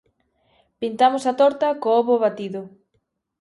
Pintamos 0.81 1.23
a 1.31 1.33
torta 1.41 1.67
co 1.81 1.89
ovo 2.01 2.15
batido. 2.23 2.61